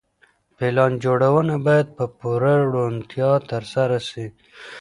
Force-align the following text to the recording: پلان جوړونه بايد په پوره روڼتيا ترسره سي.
پلان 0.55 0.91
جوړونه 1.03 1.55
بايد 1.65 1.87
په 1.97 2.05
پوره 2.17 2.53
روڼتيا 2.73 3.31
ترسره 3.49 3.97
سي. 4.09 4.25